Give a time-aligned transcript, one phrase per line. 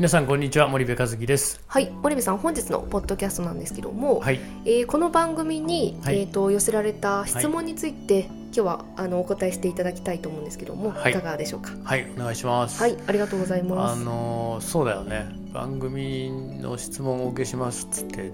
[0.00, 1.60] 皆さんこんにちは森部和樹です。
[1.66, 4.40] はい森部さん本日のポッドキャストなんですけども、はい。
[4.64, 6.20] えーこの番組に、はい。
[6.20, 11.12] えー、と寄せられた質問について、今日はあのお答えしていただきたいと思うんですけども、はい。
[11.12, 11.72] い、かがでしょうか？
[11.84, 12.80] はいお願いします。
[12.80, 15.26] はいありがとうございまあすのーそうだよね。
[15.52, 16.30] 番組
[16.62, 18.32] の質問をお受けしますっつって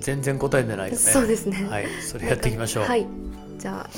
[0.00, 0.96] 全然答えてないよね。
[0.96, 1.64] そうですね。
[1.70, 2.86] はいそれやっていきましょう。
[2.86, 3.06] はい。
[3.56, 3.90] じゃあ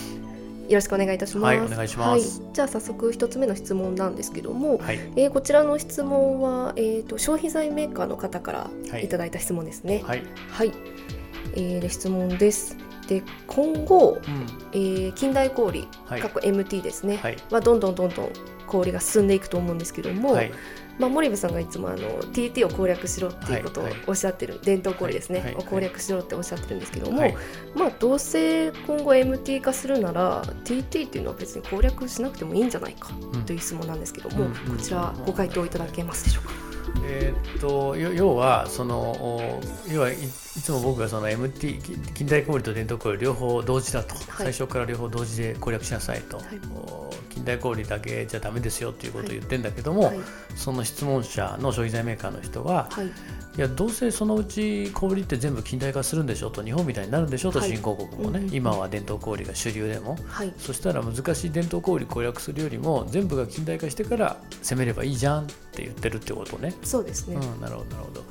[0.69, 1.45] よろしくお願いいたします。
[1.45, 2.41] はいお願いします。
[2.41, 4.97] はいじゃあ早速一つ目の質問なんですけども、はい。
[5.17, 9.05] えーこちらの質問は、えー、と消費財メーカーの方からはい。
[9.05, 10.03] いただいた質問ですね。
[10.05, 10.23] はい。
[10.51, 10.73] はい、
[11.55, 12.77] えーで質問です。
[13.09, 14.47] で今後、うん。
[14.73, 16.21] えー近代小売、はい。
[16.21, 17.37] 過去 MT ですね、はい。
[17.51, 18.31] はどんどんどんどん
[18.67, 20.53] 小売が進んでいくと思うんですけども、はい
[20.99, 21.99] まあ、森部さんがいつもあの
[22.33, 24.03] TT を攻略しろっていうことをはいはい。
[24.07, 27.37] おっしゃってる、伝統小売ですね、はいはいを攻略しろっておっしゃってるんですけども、はい。
[27.75, 34.53] まあどうせ今後 MT 化するなら TT っていうのは別に攻略しなくてもいいんじゃないかうんという質問なんですけども、うん。
[34.53, 36.66] こちらご回答いただけますでしょうか？
[37.05, 46.47] えーっとよ要はそのお要はいいつも僕がその MT き近代小売と伝統小売両方同時だと、最初から両方同時で攻略しなさいと、はい。
[46.75, 50.19] お近代小売だけじゃダメですよっていうことを言ってんだけども、はい。
[50.55, 53.07] その質問者の消費財メーカーの人は、はい。
[53.07, 53.11] い
[53.61, 57.71] やどうせそのうち小売って全部近代化するんでしょと日本みたいになるんでしょとはい。
[57.71, 60.17] 新興国もね、うんうん今は伝統小売が主流でも。
[60.27, 60.55] はい。
[60.57, 65.43] そしたら難しい伝統小売攻略するよりも全部が近代化してから攻めればいいじゃん。
[65.43, 66.75] って言ってるってことね。
[66.83, 68.25] そうですね、うん、なるほどなるほど。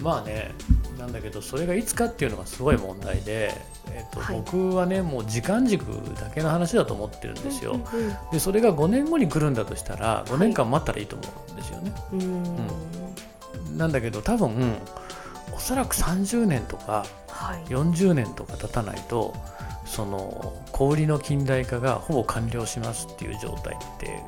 [0.00, 0.52] まあね
[0.98, 3.54] なんだけどそれがいつかっていうのがすごい問題で、
[3.92, 4.36] えっとはい。
[4.36, 5.84] 僕はねもう時間軸
[6.14, 7.72] だけの話だと思ってるんですよ。
[7.72, 11.92] うんうんでそれが5年後に来るんだとしたら5年間待ったらいいと思うんですよね。
[12.12, 12.20] うん。
[12.20, 13.78] うん。
[13.78, 14.76] なんだけど多分
[15.54, 17.64] おそらく30年とかはい。
[17.64, 19.34] 40年とか経たないと
[19.86, 24.22] その小売りの近代化がほぼ完了しますっていう状態って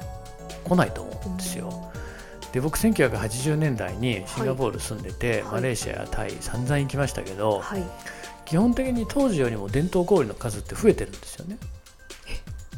[0.65, 1.93] 来ないと思うんですよ。
[2.53, 5.53] で僕1980年代にシンガポール住んでて、はい。
[5.53, 7.83] マレーシアやタイ散々行きましたけど、はい。
[8.45, 11.57] 基本的に当時よりも伝統小売の数って増えてるんですよね。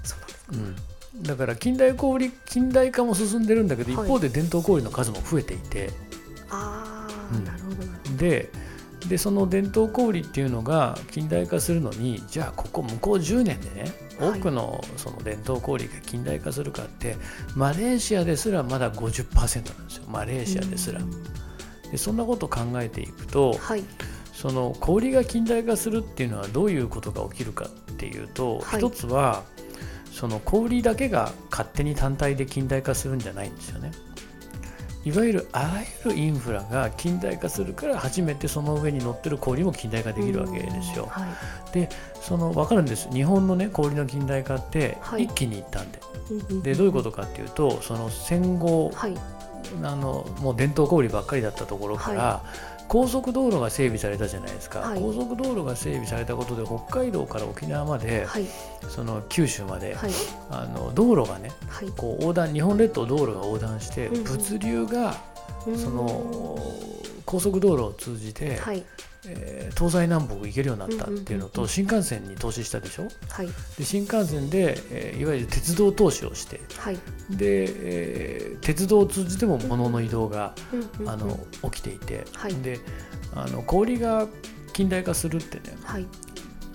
[0.04, 0.16] そ
[0.52, 0.76] うなん
[1.22, 4.06] だから近代小売近代化も進んでるんだけど、はい。
[4.06, 5.90] 一方で伝統小売の数も増えていて。
[6.50, 7.44] ああ、うん。
[7.44, 8.16] なるほど。
[8.16, 8.50] で
[9.08, 14.40] でその伝統小売っていうのが近代化するのにじゃあここ向こう10年でねはい。
[14.40, 17.16] 多くのその伝統小売が近代化するかって
[17.54, 20.04] マレーシアですらまだ50%なんですよ。
[20.08, 21.00] マレーシアですら。
[21.00, 21.10] うん。
[21.90, 23.84] でそんなことを考えていくとはい。
[24.32, 28.80] その小売が近代化するっていうのはどういうことが起きるかっていうと、はい。
[28.80, 29.44] 一つは
[30.12, 33.92] その小売だけが勝手に単体で近代化するんじゃないんですよね。
[35.04, 41.06] いわゆるあらゆるインフラが近代化するから初めてその上に乗ってる小売も近代化できるわけですよ。
[41.06, 41.88] はい。
[42.20, 43.10] その分かるんです。
[43.10, 45.24] 日本のね小売の近代化ってはい。
[45.24, 46.00] 一気にいったんで、
[46.30, 49.14] うんうんでどういうことかっていうとその戦後はい。
[49.82, 52.44] あのもう伝統小売ばっかりだったところから、
[52.88, 55.00] 高速道路が整備されたじゃないですか、はい。
[55.00, 58.46] 高速道路が整備されたことで北海道から沖縄まで、はい。
[58.88, 60.10] その九州まで、はい。
[60.50, 61.88] あの道路がねはい。
[61.96, 65.33] こう横断日本列島道路が横断して、物流がうん
[65.76, 66.58] その
[67.26, 68.84] 高速道路を通じて、はい。
[69.26, 73.08] えー東西南北行けるようになったっていうのと、新幹線に投資したでしょ？
[73.30, 73.48] はい。
[73.78, 76.96] で新幹線で、えーいわゆる鉄道投資をしてはい。
[77.30, 80.54] で、えー鉄道を通じても物の移動が、
[81.06, 81.38] あの
[81.70, 82.54] 起きていて、はい。
[82.56, 82.78] で
[83.34, 84.28] あの小売が
[84.74, 86.06] 近代化するってねはい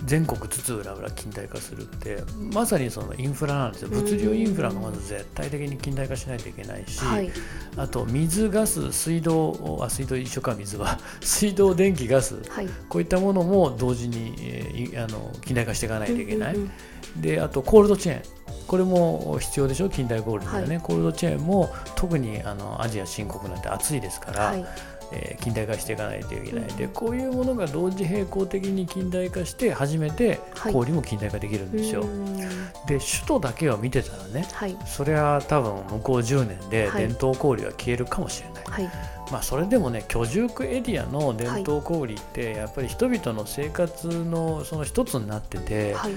[0.06, 2.24] 全国津々浦々近代化するって
[2.54, 3.90] まさにそのインフラなんですよ。
[3.90, 7.30] 物流インフラがまず絶対的に近代化しないといけないし、はい。
[7.78, 11.00] あと水ガス水道あ水道一緒か水は。
[11.22, 12.68] 水道電気ガスはい。
[12.88, 16.72] こういったものも同時に、えーいあの近代化していかないといけない、うんうん
[17.18, 18.22] であとコールドチェーン。
[18.68, 19.90] これも必要でしょ？
[19.90, 24.66] 近代ゴールドでね、はコールドチェーンも特にあのアジア新国なんて暑いですから、はい
[25.12, 26.76] えー近代化していかないといけない、うん。
[26.76, 30.74] でこういうものが同時並行的に近代化して初めてはい。
[30.74, 32.38] 小売も近代化できるんですよ、うん。
[32.38, 32.46] で
[32.88, 34.78] 首都だけを見てたらねはい。
[34.86, 37.08] それは多分向こう10年ではい。
[37.08, 38.92] 伝統小売は消えるかもしれない、はい。
[39.32, 46.14] まあそれでもね居住区エリアの伝統小売ってやっぱり人々の生活のその一つになってて、はい。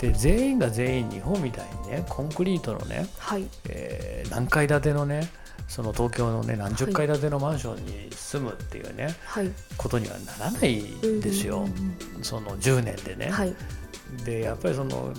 [0.00, 3.46] で全員が全員日本みたいにねコンクリートのね、はい。
[3.68, 5.28] えー何階建てのね
[5.68, 9.50] その東京のね何十階建てのマンションに住むっていうね、はい。
[9.76, 10.82] ことにはならない
[11.20, 11.68] ですよ、
[12.22, 13.30] その10年でね。
[13.30, 13.54] はい。
[14.24, 15.12] でやっぱりその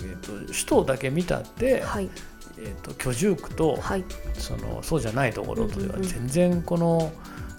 [0.00, 2.10] えー、と首都だけ見たって、はい。
[2.58, 4.04] えー、と居住区と、はい。
[4.34, 7.12] そのそうじゃないところとでは全然この、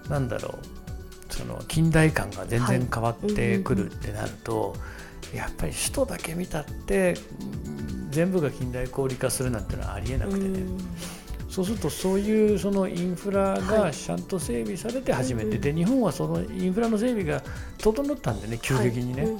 [0.08, 0.58] なんだろ
[1.30, 4.76] うその近代感が全然変わってくるってなると、
[5.34, 7.16] やっぱり首都だけ見たって
[7.66, 10.78] うん全部が近代小売化するなんてのはありえなくてね、うん
[11.54, 13.92] そうするとそういうそのインフラはがい。
[13.92, 15.60] ちゃんと整備されて初めて、うんうん。
[15.60, 17.44] で日本はそのインフラの整備が
[17.78, 19.34] 整ったんでね急激にね、はい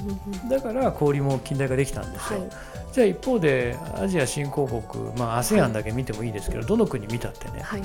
[0.49, 2.51] だから小売も近代化できたんですよ、はい。
[2.93, 7.63] じゃあ一方でアジア新興国、まあ、ASEAN だけ見てもいいですけど、どの国見たってね。
[7.63, 7.83] はい。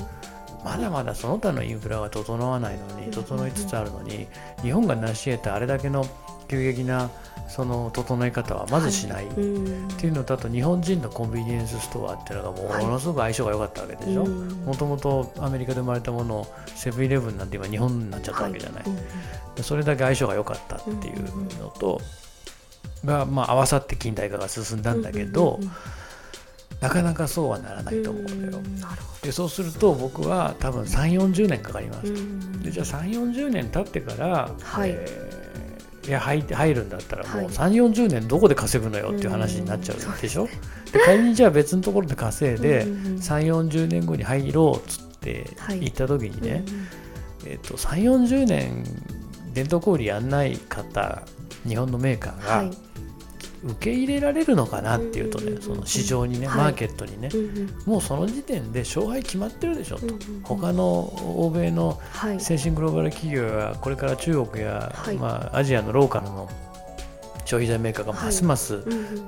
[0.64, 4.28] まだまだその他のインフラが整わないのうんに整いつつあるのに
[4.62, 6.06] 日本が成し得たあれだけの
[6.48, 7.10] 急激な
[7.50, 9.88] その整え方はまずしない、っうん。
[9.88, 14.48] ていうのとあと日本人のコンビニエンスストアっていうのがものすごく相性が良かったわけでしょ、うん。
[14.64, 19.00] もともとアメリカで生まれたものをセブンイレブンなんて今日本になっちゃったわけじゃない、うんうん
[19.62, 21.22] それだけ相性が良かったっていう
[21.58, 22.00] のと、
[23.04, 25.60] が、まあ、合わさって近代化が進んだんだけど、
[26.80, 28.62] なかなかそうはならないと思うんだよ。
[28.64, 28.80] うん。
[28.80, 32.12] なるほでそうすると僕は多分3 4 0年かかります。
[32.62, 34.90] でじゃあ3 4 0年経ってから、はい。
[34.90, 35.39] えー
[36.10, 40.48] いや入って入るんだったらもうはい3 4 0年どこで稼ぐのよっていう話になっちゃうでしょ、
[40.92, 48.84] で仮にじゃあ別のところで稼いでうんうんうん3 4 0年後に入ろうっつってはい行った時にね、うんえっと3 4 0年
[49.54, 51.22] 伝統小売やんない方
[51.64, 52.70] 日本のメーカーが、はい
[53.62, 56.56] 受け入れられるのかなっていうとね、その市場にね、はい。
[56.58, 57.28] マーケットにね、
[57.84, 60.06] もうその時点で勝敗決まってるでしょと、
[60.44, 61.00] 他の
[61.38, 62.40] 欧米のはい。
[62.40, 65.16] 先進グローバル企業やこれから中国や、はい。
[65.16, 66.48] まあ、アジアのローカルの
[67.44, 68.82] 消費財メーカーがますます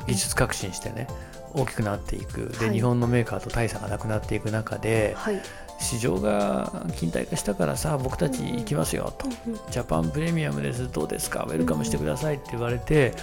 [0.07, 1.09] 技術革新してね
[1.55, 2.49] 大きくなっていく。
[2.59, 2.75] で、はい。
[2.75, 5.43] 日本のメーカーと大差がなくなっていく中ではい
[5.83, 9.61] 市場が近代化したからさあ僕たち行きますよと、うんうん。
[9.71, 11.45] ジャパンプレミアムですどうですか？
[11.49, 13.15] ウェルカムしてくださいって言われて、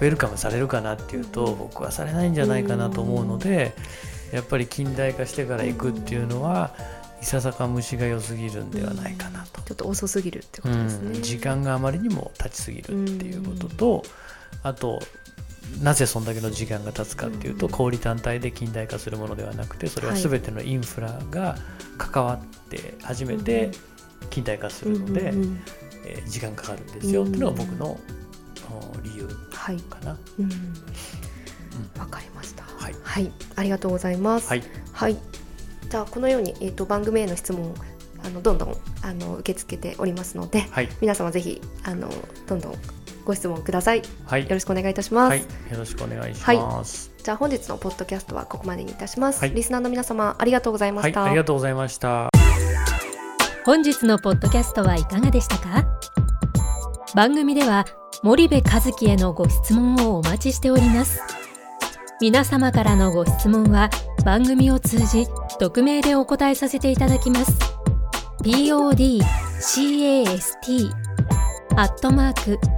[0.00, 3.72] ウェルカムされるかなっていうと、うん僕はされないんじゃないかなと思うので、
[4.32, 6.74] やっぱり近代化してから行くっていうのは、
[7.22, 11.20] いささか虫が良すぎるんではないかなと、ちょっと遅すぎるってこうんとですね。
[11.20, 14.02] 時間があまりにも経ちすぎるっていうことと、
[14.62, 15.00] あと
[15.82, 17.72] なぜそんだけの時間が経つかっていうと、うん。
[17.72, 20.22] 小売単体で近代化するものではなくてそれははい。
[20.22, 21.56] 全てのインフラが
[21.96, 23.70] 関わって初めて
[24.30, 25.58] 近代化するので、えー
[26.26, 27.24] 時間かかるんですよ。
[27.24, 29.76] っていうのが僕の、お理由はい。
[29.76, 30.16] かな。
[30.38, 30.48] うん。
[31.98, 32.64] わかりました。
[32.64, 32.94] はい。
[33.02, 34.48] はい、ありがとうございます。
[34.48, 34.62] はい、
[34.92, 35.16] はい。
[35.90, 37.74] じゃあこのようにえっ、と番組への質問を
[38.24, 42.10] あのどんどんあの受け付けておりますので、はい、皆様ぜひあの
[42.46, 42.74] どんどん
[43.28, 43.98] ご質問ください。
[43.98, 45.30] よはい、ろしくお願いいたします。
[45.30, 45.46] はい、よ
[45.78, 47.12] ろしくお願いします。
[47.22, 49.40] じゃあ本日のポッドキャストはここまでにいたします。
[49.40, 51.24] はいリスナーの皆様ありがとうございまはい、した。
[51.24, 52.30] ありがとうございました。
[53.66, 55.84] 本日のポッドキャストはいかがでしたか？
[57.14, 57.84] 番組では
[58.22, 61.20] 森部和樹へのご質問をお待ちしております
[62.20, 63.90] 皆様からのご質問は
[64.24, 65.26] 番組を通じ
[65.58, 67.52] 匿名でお答えさせていただきます
[68.42, 70.90] podcast
[71.76, 72.77] アットマーク